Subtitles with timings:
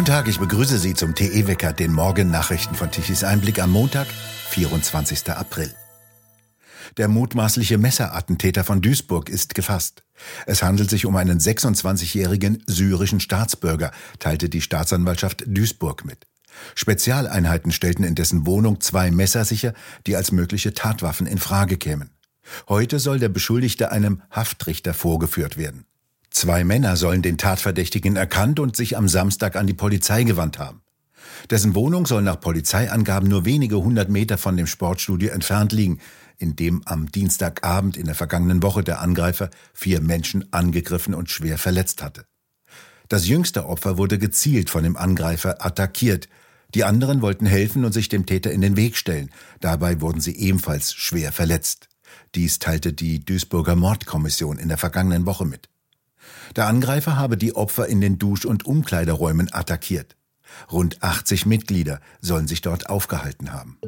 [0.00, 4.06] Guten Tag, ich begrüße Sie zum TE-Wecker, den Morgennachrichten von Tichys Einblick am Montag,
[4.48, 5.28] 24.
[5.28, 5.74] April.
[6.96, 10.02] Der mutmaßliche Messerattentäter von Duisburg ist gefasst.
[10.46, 16.26] Es handelt sich um einen 26-jährigen syrischen Staatsbürger, teilte die Staatsanwaltschaft Duisburg mit.
[16.74, 19.74] Spezialeinheiten stellten in dessen Wohnung zwei Messer sicher,
[20.06, 22.08] die als mögliche Tatwaffen in Frage kämen.
[22.70, 25.84] Heute soll der Beschuldigte einem Haftrichter vorgeführt werden.
[26.30, 30.82] Zwei Männer sollen den Tatverdächtigen erkannt und sich am Samstag an die Polizei gewandt haben.
[31.48, 36.00] Dessen Wohnung soll nach Polizeiangaben nur wenige hundert Meter von dem Sportstudio entfernt liegen,
[36.38, 41.58] in dem am Dienstagabend in der vergangenen Woche der Angreifer vier Menschen angegriffen und schwer
[41.58, 42.24] verletzt hatte.
[43.08, 46.28] Das jüngste Opfer wurde gezielt von dem Angreifer attackiert.
[46.74, 49.30] Die anderen wollten helfen und sich dem Täter in den Weg stellen.
[49.60, 51.88] Dabei wurden sie ebenfalls schwer verletzt.
[52.36, 55.68] Dies teilte die Duisburger Mordkommission in der vergangenen Woche mit.
[56.56, 60.16] Der Angreifer habe die Opfer in den Dusch- und Umkleideräumen attackiert.
[60.70, 63.78] Rund 80 Mitglieder sollen sich dort aufgehalten haben.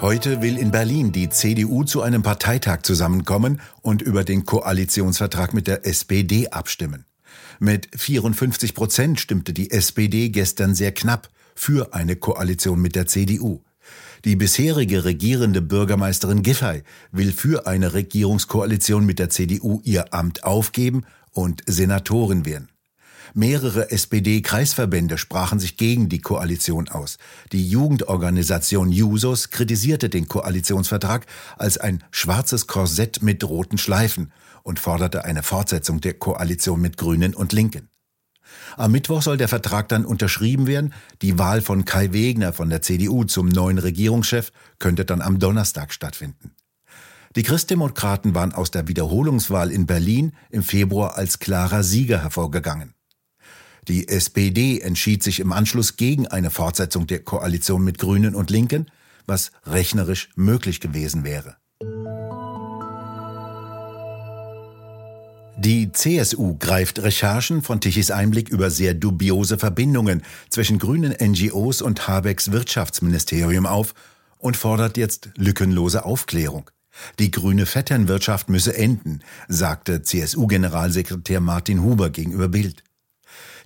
[0.00, 5.68] Heute will in Berlin die CDU zu einem Parteitag zusammenkommen und über den Koalitionsvertrag mit
[5.68, 7.04] der SPD abstimmen.
[7.60, 13.62] Mit 54 Prozent stimmte die SPD gestern sehr knapp für eine Koalition mit der CDU.
[14.24, 21.04] Die bisherige regierende Bürgermeisterin Giffey will für eine Regierungskoalition mit der CDU ihr Amt aufgeben
[21.32, 22.68] und Senatorin werden.
[23.34, 27.18] Mehrere SPD-Kreisverbände sprachen sich gegen die Koalition aus.
[27.50, 35.24] Die Jugendorganisation Jusos kritisierte den Koalitionsvertrag als ein schwarzes Korsett mit roten Schleifen und forderte
[35.24, 37.88] eine Fortsetzung der Koalition mit Grünen und Linken.
[38.76, 40.92] Am Mittwoch soll der Vertrag dann unterschrieben werden.
[41.20, 45.92] Die Wahl von Kai Wegner von der CDU zum neuen Regierungschef könnte dann am Donnerstag
[45.92, 46.52] stattfinden.
[47.34, 52.94] Die Christdemokraten waren aus der Wiederholungswahl in Berlin im Februar als klarer Sieger hervorgegangen.
[53.88, 58.86] Die SPD entschied sich im Anschluss gegen eine Fortsetzung der Koalition mit Grünen und Linken,
[59.26, 61.56] was rechnerisch möglich gewesen wäre.
[65.58, 72.08] Die CSU greift Recherchen von Tichys Einblick über sehr dubiose Verbindungen zwischen grünen NGOs und
[72.08, 73.94] Habecks Wirtschaftsministerium auf
[74.38, 76.70] und fordert jetzt lückenlose Aufklärung.
[77.18, 82.82] Die grüne Vetternwirtschaft müsse enden, sagte CSU-Generalsekretär Martin Huber gegenüber Bild.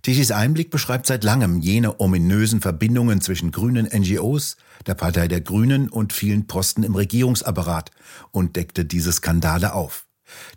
[0.03, 5.89] Tichys Einblick beschreibt seit langem jene ominösen Verbindungen zwischen grünen NGOs, der Partei der Grünen
[5.89, 7.91] und vielen Posten im Regierungsapparat
[8.33, 10.06] und deckte diese Skandale auf.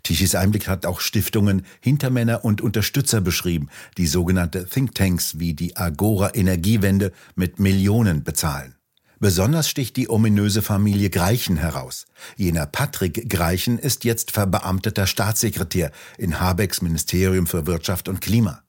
[0.02, 6.34] Tichys Einblick hat auch Stiftungen, Hintermänner und Unterstützer beschrieben, die sogenannte Thinktanks wie die Agora
[6.34, 8.74] Energiewende mit Millionen bezahlen.
[9.18, 12.06] Besonders sticht die ominöse Familie Greichen heraus.
[12.36, 18.62] Jener Patrick Greichen ist jetzt verbeamteter Staatssekretär in Habecks Ministerium für Wirtschaft und Klima.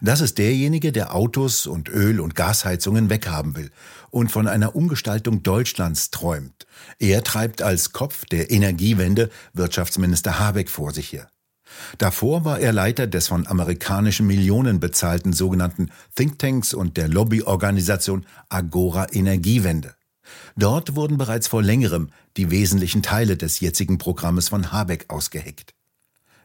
[0.00, 3.70] Das ist derjenige, der Autos und Öl- und Gasheizungen weghaben will
[4.10, 6.66] und von einer Umgestaltung Deutschlands träumt.
[6.98, 11.28] Er treibt als Kopf der Energiewende Wirtschaftsminister Habeck vor sich her.
[11.98, 19.06] Davor war er Leiter des von amerikanischen Millionen bezahlten sogenannten Thinktanks und der Lobbyorganisation Agora
[19.12, 19.94] Energiewende.
[20.56, 25.74] Dort wurden bereits vor längerem die wesentlichen Teile des jetzigen Programmes von Habeck ausgeheckt.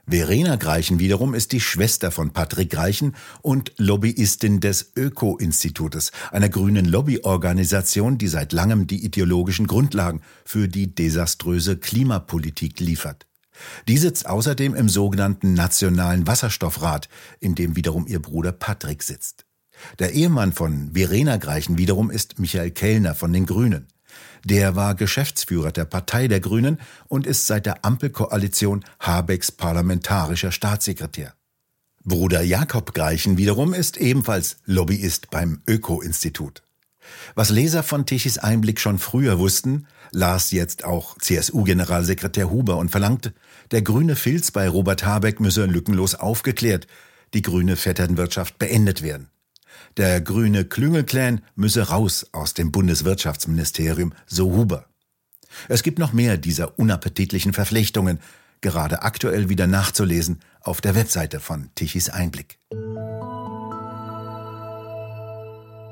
[0.05, 6.83] Verena Greichen wiederum ist die Schwester von Patrick Greichen und Lobbyistin des Öko-Institutes, einer grünen
[6.85, 13.27] Lobbyorganisation, die seit langem die ideologischen Grundlagen für die desaströse Klimapolitik liefert.
[13.87, 17.07] Die sitzt außerdem im sogenannten Nationalen Wasserstoffrat,
[17.39, 19.45] in dem wiederum ihr Bruder Patrick sitzt.
[19.99, 23.87] Der Ehemann von Verena Greichen wiederum ist Michael Kellner von den Grünen.
[24.45, 31.33] Der war Geschäftsführer der Partei der Grünen und ist seit der Ampelkoalition Habecks parlamentarischer Staatssekretär.
[32.03, 36.61] Bruder Jakob Greichen wiederum ist ebenfalls Lobbyist beim Öko-Institut.
[37.35, 43.33] Was Leser von Tichys Einblick schon früher wussten, las jetzt auch CSU-Generalsekretär Huber und verlangte,
[43.71, 46.87] der grüne Filz bei Robert Habeck müsse lückenlos aufgeklärt,
[47.33, 49.29] die grüne Vetternwirtschaft beendet werden.
[49.97, 54.85] Der grüne Klüngelclan müsse raus aus dem Bundeswirtschaftsministerium, so Huber.
[55.69, 58.19] Es gibt noch mehr dieser unappetitlichen Verflechtungen,
[58.61, 62.57] gerade aktuell wieder nachzulesen auf der Webseite von Tichys Einblick.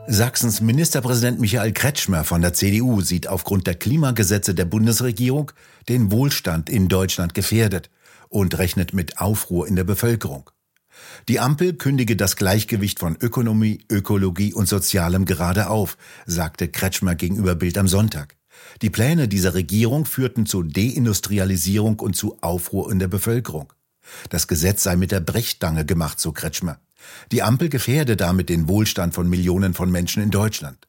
[0.07, 5.51] Sachsens Ministerpräsident Michael Kretschmer von der CDU sieht aufgrund der Klimagesetze der Bundesregierung
[5.87, 7.89] den Wohlstand in Deutschland gefährdet
[8.27, 10.49] und rechnet mit Aufruhr in der Bevölkerung.
[11.27, 17.55] Die Ampel kündige das Gleichgewicht von Ökonomie, Ökologie und Sozialem gerade auf, sagte Kretschmer gegenüber
[17.55, 18.35] Bild am Sonntag.
[18.81, 23.73] Die Pläne dieser Regierung führten zu Deindustrialisierung und zu Aufruhr in der Bevölkerung.
[24.29, 26.79] Das Gesetz sei mit der Brechstange gemacht, so Kretschmer.
[27.31, 30.87] Die Ampel gefährde damit den Wohlstand von Millionen von Menschen in Deutschland.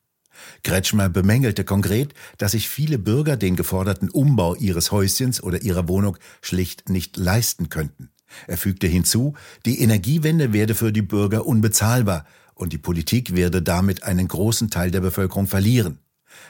[0.65, 6.17] Kretschmer bemängelte konkret, dass sich viele Bürger den geforderten Umbau ihres Häuschens oder ihrer Wohnung
[6.41, 8.11] schlicht nicht leisten könnten.
[8.47, 9.35] Er fügte hinzu,
[9.67, 14.91] die Energiewende werde für die Bürger unbezahlbar und die Politik werde damit einen großen Teil
[14.91, 15.99] der Bevölkerung verlieren.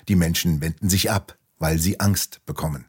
[0.08, 2.84] Die Menschen wenden sich ab, weil sie Angst bekommen.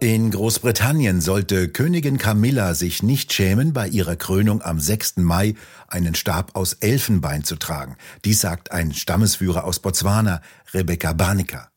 [0.00, 5.16] In Großbritannien sollte Königin Camilla sich nicht schämen, bei ihrer Krönung am 6.
[5.16, 5.54] Mai
[5.88, 7.96] einen Stab aus Elfenbein zu tragen.
[8.24, 10.42] Dies sagt ein Stammesführer aus Botswana,
[10.74, 11.70] Rebecca Barnica.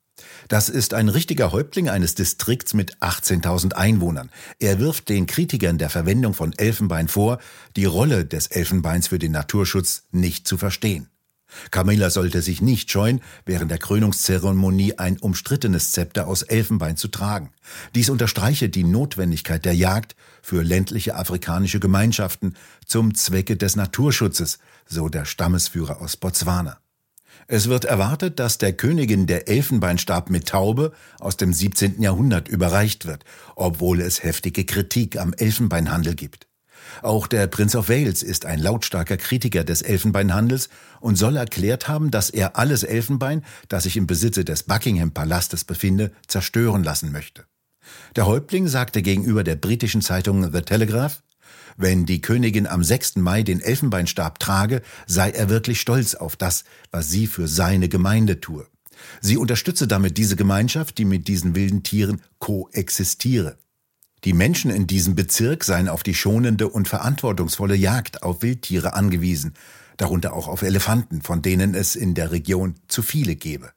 [0.47, 4.29] Das ist ein richtiger Häuptling eines Distrikts mit 18.000 Einwohnern.
[4.59, 7.39] Er wirft den Kritikern der Verwendung von Elfenbein vor,
[7.75, 11.09] die Rolle des Elfenbeins für den Naturschutz nicht zu verstehen.
[11.71, 17.51] Camilla sollte sich nicht scheuen, während der Krönungszeremonie ein umstrittenes Zepter aus Elfenbein zu tragen.
[17.95, 22.55] Dies unterstreiche die Notwendigkeit der Jagd für ländliche afrikanische Gemeinschaften
[22.85, 26.79] zum Zwecke des Naturschutzes, so der Stammesführer aus Botswana.
[27.47, 32.01] Es wird erwartet, dass der Königin der Elfenbeinstab mit Taube aus dem 17.
[32.01, 33.23] Jahrhundert überreicht wird,
[33.55, 36.47] obwohl es heftige Kritik am Elfenbeinhandel gibt.
[37.01, 40.69] Auch der Prinz of Wales ist ein lautstarker Kritiker des Elfenbeinhandels
[40.99, 46.11] und soll erklärt haben, dass er alles Elfenbein, das sich im Besitze des Buckingham-Palastes befinde,
[46.27, 47.45] zerstören lassen möchte.
[48.15, 51.21] Der Häuptling sagte gegenüber der britischen Zeitung The Telegraph,
[51.77, 53.17] wenn die Königin am 6.
[53.17, 58.39] Mai den Elfenbeinstab trage, sei er wirklich stolz auf das, was sie für seine Gemeinde
[58.39, 58.67] tue.
[59.21, 63.57] Sie unterstütze damit diese Gemeinschaft, die mit diesen wilden Tieren koexistiere.
[64.23, 69.53] Die Menschen in diesem Bezirk seien auf die schonende und verantwortungsvolle Jagd auf Wildtiere angewiesen,
[69.97, 73.71] darunter auch auf Elefanten, von denen es in der Region zu viele gebe.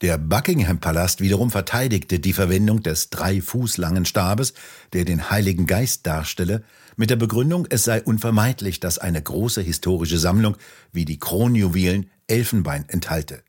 [0.00, 4.54] Der Buckingham Palast wiederum verteidigte die Verwendung des drei Fuß langen Stabes,
[4.92, 6.62] der den Heiligen Geist darstelle,
[6.96, 10.56] mit der Begründung, es sei unvermeidlich, dass eine große historische Sammlung
[10.92, 13.42] wie die Kronjuwelen Elfenbein enthalte.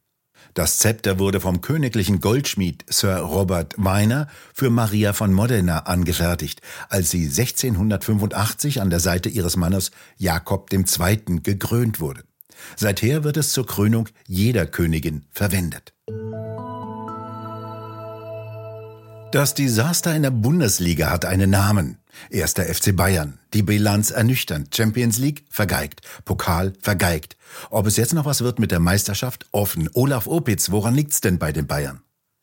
[0.56, 7.12] Das Zepter wurde vom königlichen Goldschmied Sir Robert Weiner für Maria von Modena angefertigt, als
[7.12, 11.42] sie 1685 an der Seite ihres Mannes Jakob II.
[11.44, 12.24] gekrönt wurde.
[12.76, 15.94] Seither wird es zur Krönung jeder Königin verwendet.
[19.32, 22.00] Das Desaster in der Bundesliga hat einen Namen.
[22.32, 23.38] Erster FC Bayern.
[23.54, 24.76] Die Bilanz ernüchternd.
[24.76, 26.02] Champions League vergeigt.
[26.26, 27.38] Pokal vergeigt.
[27.70, 29.46] Ob es jetzt noch was wird mit der Meisterschaft?
[29.52, 29.88] Offen.
[29.94, 32.02] Olaf Opitz, woran liegt's denn bei den Bayern?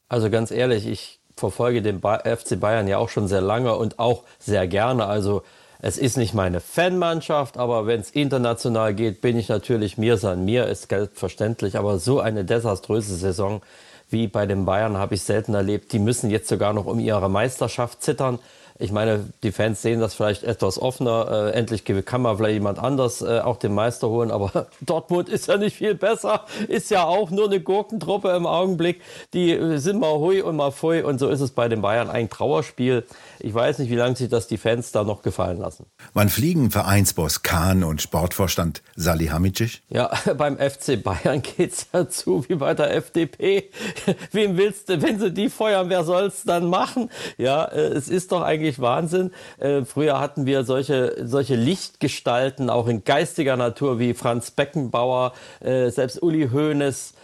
[0.09, 4.23] Also ganz ehrlich, ich verfolge den FC Bayern ja auch schon sehr lange und auch
[4.39, 5.07] sehr gerne.
[5.07, 5.43] Also
[5.81, 10.45] es ist nicht meine Fanmannschaft, aber wenn es international geht, bin ich natürlich mir san
[10.45, 11.77] mir, ist selbstverständlich.
[11.77, 13.63] Aber so eine desaströse Saison
[14.09, 15.93] wie bei den Bayern habe ich selten erlebt.
[15.93, 18.39] Die müssen jetzt sogar noch um ihre Meisterschaft zittern.
[18.79, 21.53] Ich meine, die Fans sehen das vielleicht etwas offener.
[21.55, 24.31] Äh, endlich kann man vielleicht jemand anders äh, auch den Meister holen.
[24.31, 26.45] Aber Dortmund ist ja nicht viel besser.
[26.69, 29.01] Ist ja auch nur eine Gurkentruppe im Augenblick.
[29.33, 31.03] Die äh, sind mal hui und mal fui.
[31.03, 33.05] Und so ist es bei den Bayern ein Trauerspiel.
[33.39, 35.87] Ich weiß nicht, wie lange sich das die Fans da noch gefallen lassen.
[36.13, 39.83] Wann fliegen Vereinsboss Kahn und Sportvorstand Salihamidzic?
[39.89, 43.71] Ja, beim FC Bayern geht's ja zu wie bei der FDP.
[44.33, 47.11] Wem willst du, wenn sie die feuern, wer soll's dann machen?
[47.39, 49.33] Ja, äh, es ist doch eigentlich Wahnsinn.
[49.59, 55.91] Äh, früher hatten wir solche, solche Lichtgestalten, auch in geistiger Natur, wie Franz Beckenbauer, äh,
[55.91, 57.15] selbst Uli Hoeneß,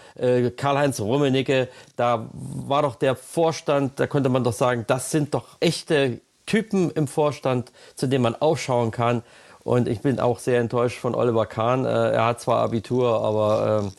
[0.58, 5.56] Karl-Heinz Rummenigge, da war doch der Vorstand, da konnte man doch sagen, das sind doch
[5.58, 9.22] echte Typen im Vorstand, zu denen man aufschauen kann.
[9.64, 11.86] Und ich bin auch sehr enttäuscht von Oliver Kahn.
[11.86, 13.92] er hat zwar Abitur, aber ähm,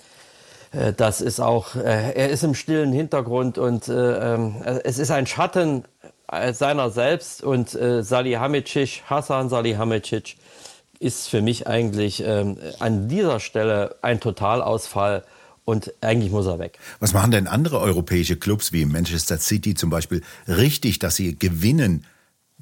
[0.74, 5.12] äh, das ist auch, äh, er ist im stillen Hintergrund und äh, ähm, es ist
[5.12, 5.86] ein Schatten
[6.54, 10.36] seiner selbst und Salihamidzic, Hassan Salihamidzic,
[11.04, 15.24] ist für mich eigentlich ähm, an dieser Stelle ein Totalausfall.
[15.66, 16.78] Und eigentlich muss er weg.
[17.00, 22.06] Was machen denn andere europäische Clubs wie Manchester City zum Beispiel richtig, dass sie gewinnen?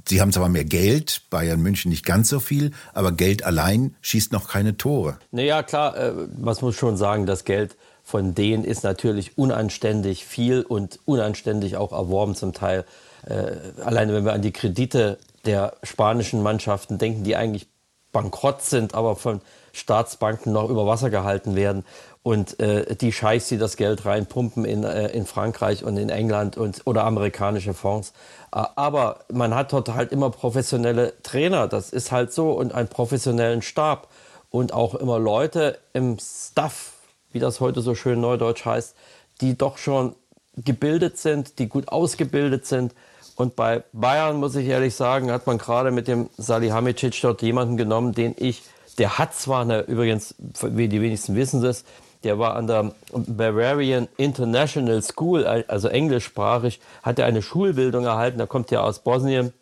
[0.07, 4.31] Sie haben zwar mehr Geld, Bayern München nicht ganz so viel, aber Geld allein schießt
[4.31, 5.17] noch keine Tore.
[5.31, 10.61] Naja, klar, äh, man muss schon sagen, das Geld von denen ist natürlich unanständig viel
[10.61, 12.85] und unanständig auch erworben zum Teil.
[13.25, 17.67] Äh, alleine wenn wir an die Kredite der spanischen Mannschaften denken, die eigentlich
[18.11, 19.41] bankrott sind, aber von
[19.73, 21.85] Staatsbanken noch über Wasser gehalten werden.
[22.23, 26.55] Und äh, die Scheichs, die das Geld reinpumpen in, äh, in Frankreich und in England
[26.55, 28.13] und, oder amerikanische Fonds.
[28.53, 32.89] Äh, aber man hat dort halt immer professionelle Trainer, das ist halt so, und einen
[32.89, 34.07] professionellen Stab
[34.51, 36.93] und auch immer Leute im Staff,
[37.31, 38.95] wie das heute so schön neudeutsch heißt,
[39.39, 40.15] die doch schon
[40.57, 42.93] gebildet sind, die gut ausgebildet sind.
[43.41, 47.75] Und bei Bayern, muss ich ehrlich sagen, hat man gerade mit dem Salihamidzic dort jemanden
[47.75, 48.61] genommen, den ich,
[48.99, 51.83] der hat zwar eine, übrigens, wie die wenigsten wissen das,
[52.23, 58.39] der war an der Bavarian International School, also englischsprachig, hat er eine Schulbildung erhalten.
[58.39, 59.53] Er kommt ja aus Bosnien.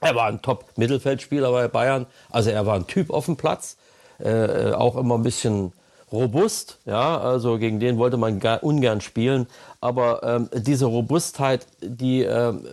[0.00, 2.06] Er war ein Top-Mittelfeldspieler bei Bayern.
[2.30, 3.76] Also er war ein Typ auf dem Platz.
[4.18, 5.72] Äh, auch immer ein bisschen
[6.10, 6.78] robust.
[6.84, 9.46] Ja, also gegen den wollte man ungern spielen.
[9.80, 12.66] Aber ähm, diese Robustheit, die ähm,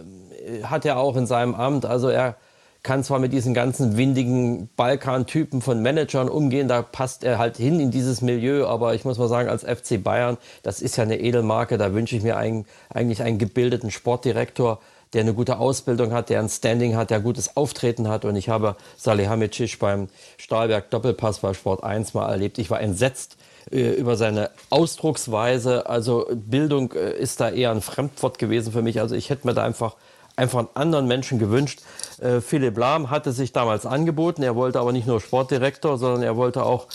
[0.64, 1.86] hat er auch in seinem Amt.
[1.86, 2.36] Also er
[2.84, 7.80] kann zwar mit diesen ganzen windigen Balkan-Typen von Managern umgehen, da passt er halt hin
[7.80, 11.20] in dieses Milieu, aber ich muss mal sagen, als FC Bayern, das ist ja eine
[11.20, 14.80] Edelmarke, da wünsche ich mir ein, eigentlich einen gebildeten Sportdirektor,
[15.14, 18.24] der eine gute Ausbildung hat, der ein Standing hat, der gutes Auftreten hat.
[18.24, 20.08] Und ich habe Salihamidzic beim
[20.38, 22.58] Stahlberg Doppelpass bei Sport 1 mal erlebt.
[22.58, 23.36] Ich war entsetzt
[23.72, 25.88] äh, über seine Ausdrucksweise.
[25.88, 29.02] Also Bildung äh, ist da eher ein Fremdwort gewesen für mich.
[29.02, 29.98] Also ich hätte mir da einfach
[30.42, 31.82] einfach einen anderen Menschen gewünscht.
[32.20, 34.44] Äh, Philipp Lahm hatte sich damals angeboten.
[34.44, 36.88] Er wollte aber nicht nur Sportdirektor, sondern er wollte auch,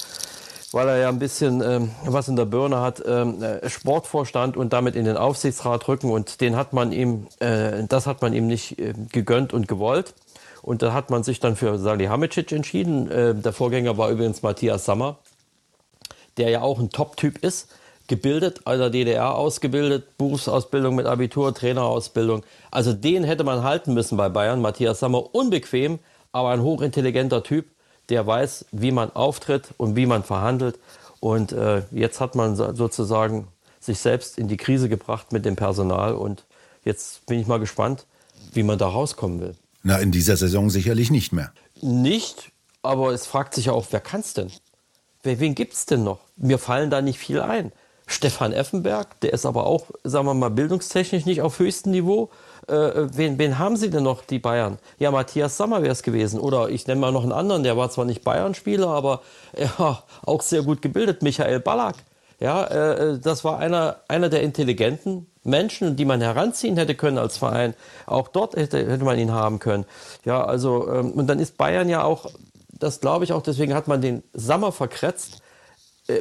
[0.73, 4.73] weil er ja ein bisschen ähm, was in der Birne hat, ähm, äh, Sportvorstand und
[4.73, 6.11] damit in den Aufsichtsrat rücken.
[6.11, 10.15] Und den hat man ihm, äh, das hat man ihm nicht äh, gegönnt und gewollt.
[10.63, 13.09] Und da hat man sich dann für Salihamidzic entschieden.
[13.09, 15.19] Äh, der Vorgänger war übrigens Matthias Sammer,
[16.37, 17.69] der ja auch ein Top-Typ ist
[18.09, 22.45] gebildet, also DDR ausgebildet, Berufsausbildung mit Abitur, Trainerausbildung.
[22.71, 24.61] Also den hätte man halten müssen bei Bayern.
[24.61, 25.99] Matthias Sammer unbequem,
[26.33, 27.67] aber ein hochintelligenter Typ,
[28.09, 30.79] der weiß, wie man auftritt und wie man verhandelt.
[31.21, 33.49] Und äh, jetzt hat man sozusagen
[33.81, 36.15] sich selbst in die Krise gebracht mit dem Personal.
[36.15, 36.45] Und
[36.85, 38.07] jetzt bin ich mal gespannt,
[38.53, 39.55] wie man da rauskommen will.
[39.83, 41.53] Na, in dieser Saison sicherlich nicht mehr.
[41.81, 42.51] Nicht,
[42.83, 44.51] aber es fragt sich ja auch, wer kann es denn?
[45.23, 46.21] Wen gibt es denn noch?
[46.37, 47.73] Mir fallen da nicht viel ein.
[48.09, 52.31] Stefan Effenberg, der ist aber auch, sagen wir mal, bildungstechnisch nicht auf höchstem Niveau.
[52.69, 54.79] Äh, wen, wen, haben sie denn noch, die Bayern?
[54.99, 56.39] Ja, Matthias Sammer wäre es gewesen.
[56.39, 59.23] Oder ich nenne mal noch einen anderen, der war zwar nicht Bayern-Spieler, aber
[59.59, 61.97] ja, auch sehr gut gebildet, Michael Ballack.
[62.39, 67.39] Ja, äh, das war einer, einer der intelligenten Menschen, die man heranziehen hätte können als
[67.39, 67.75] Verein.
[68.07, 69.85] Auch dort hätte, hätte man ihn haben können.
[70.25, 72.27] Ja, also, ähm, und dann ist Bayern ja auch,
[72.79, 75.46] das glaube ich auch, deswegen hat man den Sammer verkretzt äh,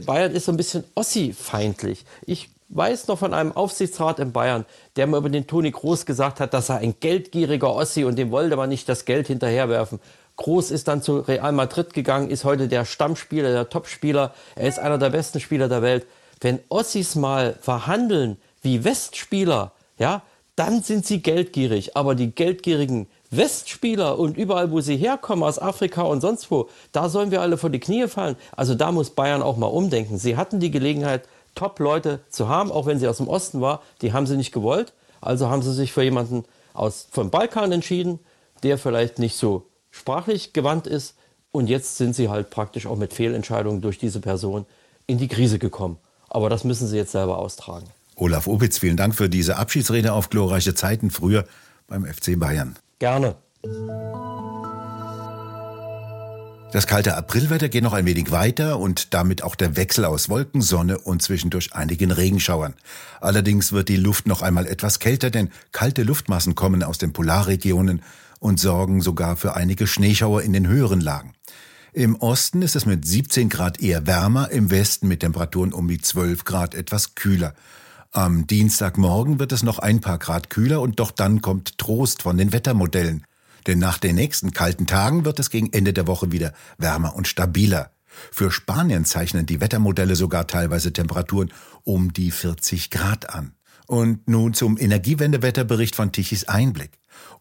[0.05, 2.05] Bayern ist so ein bisschen Ossi-feindlich.
[2.25, 4.65] Ich weiß noch von einem Aufsichtsrat in Bayern,
[4.95, 8.31] der mir über den Toni Groß gesagt hat, dass er ein geldgieriger Ossi und dem
[8.31, 9.99] wollte man nicht das Geld hinterherwerfen.
[10.37, 14.33] Groß ist dann zu Real Madrid gegangen, ist heute der Stammspieler, der Topspieler.
[14.55, 16.05] Er ist einer der besten Spieler der Welt.
[16.41, 20.23] Wenn Ossis mal verhandeln wie Westspieler, ja,
[20.55, 21.95] dann sind sie geldgierig.
[21.95, 27.09] Aber die geldgierigen Westspieler und überall, wo sie herkommen, aus Afrika und sonst wo, da
[27.09, 28.35] sollen wir alle vor die Knie fallen.
[28.55, 30.17] Also da muss Bayern auch mal umdenken.
[30.17, 33.81] Sie hatten die Gelegenheit, Top-Leute zu haben, auch wenn sie aus dem Osten war.
[34.01, 34.93] Die haben sie nicht gewollt.
[35.21, 38.19] Also haben sie sich für jemanden aus, vom Balkan entschieden,
[38.63, 41.15] der vielleicht nicht so sprachlich gewandt ist.
[41.51, 44.65] Und jetzt sind sie halt praktisch auch mit Fehlentscheidungen durch diese Person
[45.07, 45.97] in die Krise gekommen.
[46.29, 47.87] Aber das müssen sie jetzt selber austragen.
[48.15, 51.45] Olaf Opitz, vielen Dank für diese Abschiedsrede auf glorreiche Zeiten früher
[51.87, 52.75] beim FC Bayern.
[52.99, 53.35] Gerne.
[56.71, 60.61] Das kalte Aprilwetter geht noch ein wenig weiter und damit auch der Wechsel aus Wolken,
[60.61, 62.73] Sonne und zwischendurch einigen Regenschauern.
[63.21, 68.01] Allerdings wird die Luft noch einmal etwas kälter, denn kalte Luftmassen kommen aus den Polarregionen
[68.39, 71.33] und sorgen sogar für einige Schneeschauer in den höheren Lagen.
[71.93, 76.01] Im Osten ist es mit 17 Grad eher wärmer, im Westen mit Temperaturen um die
[76.01, 77.53] 12 Grad etwas kühler.
[78.15, 82.37] Am Dienstagmorgen wird es noch ein paar Grad kühler und doch dann kommt Trost von
[82.37, 83.25] den Wettermodellen.
[83.67, 87.27] Denn nach den nächsten kalten Tagen wird es gegen Ende der Woche wieder wärmer und
[87.27, 87.91] stabiler.
[88.31, 91.51] Für Spanien zeichnen die Wettermodelle sogar teilweise Temperaturen
[91.83, 93.51] um die 40 Grad an.
[93.85, 96.91] Und nun zum Energiewendewetterbericht von Tichys Einblick.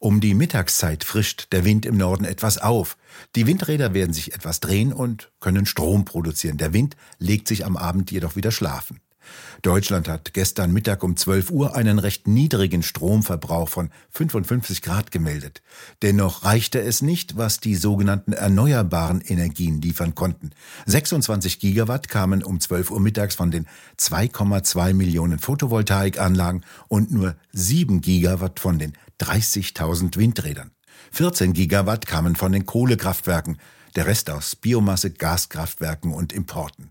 [0.00, 2.97] Um die Mittagszeit frischt der Wind im Norden etwas auf.
[3.37, 6.57] Die Windräder werden sich etwas drehen und können Strom produzieren.
[6.57, 8.99] Der Wind legt sich am Abend jedoch wieder schlafen.
[9.62, 15.62] Deutschland hat gestern Mittag um 12 Uhr einen recht niedrigen Stromverbrauch von 55 Grad gemeldet.
[16.02, 20.50] Dennoch reichte es nicht, was die sogenannten erneuerbaren Energien liefern konnten.
[20.87, 23.66] 26 Gigawatt kamen um 12 Uhr mittags von den
[23.99, 30.71] 2,2 Millionen Photovoltaikanlagen und nur 7 Gigawatt von den 30.000 Windrädern.
[31.12, 33.59] 14 Gigawatt kamen von den Kohlekraftwerken,
[33.97, 36.90] der Rest aus Biomasse, Gaskraftwerken und Importen.